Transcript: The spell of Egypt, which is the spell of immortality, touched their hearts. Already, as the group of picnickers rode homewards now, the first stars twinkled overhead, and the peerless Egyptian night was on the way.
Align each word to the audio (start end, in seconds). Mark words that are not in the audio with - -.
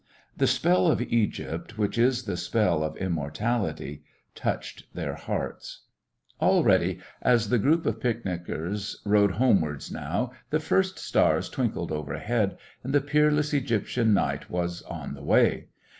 The 0.35 0.47
spell 0.47 0.87
of 0.87 0.99
Egypt, 0.99 1.77
which 1.77 1.95
is 1.95 2.23
the 2.23 2.35
spell 2.35 2.83
of 2.83 2.97
immortality, 2.97 4.03
touched 4.33 4.85
their 4.95 5.13
hearts. 5.13 5.83
Already, 6.41 6.97
as 7.21 7.49
the 7.49 7.59
group 7.59 7.85
of 7.85 7.99
picnickers 8.01 8.99
rode 9.05 9.33
homewards 9.33 9.91
now, 9.91 10.31
the 10.49 10.59
first 10.59 10.97
stars 10.97 11.49
twinkled 11.49 11.91
overhead, 11.91 12.57
and 12.83 12.95
the 12.95 12.99
peerless 13.01 13.53
Egyptian 13.53 14.11
night 14.11 14.49
was 14.49 14.81
on 14.81 15.13
the 15.13 15.21
way. 15.23 15.67